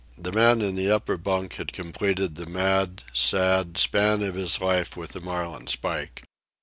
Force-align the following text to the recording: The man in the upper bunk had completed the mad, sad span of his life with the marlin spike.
The 0.17 0.31
man 0.31 0.61
in 0.63 0.73
the 0.75 0.89
upper 0.89 1.15
bunk 1.15 1.57
had 1.57 1.73
completed 1.73 2.33
the 2.33 2.47
mad, 2.49 3.03
sad 3.13 3.77
span 3.77 4.23
of 4.23 4.33
his 4.33 4.59
life 4.59 4.97
with 4.97 5.11
the 5.11 5.21
marlin 5.21 5.67
spike. 5.67 6.23